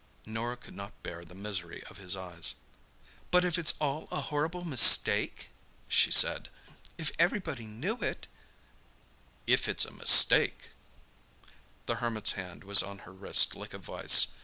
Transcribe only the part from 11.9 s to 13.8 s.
Hermit's hand was on her wrist like a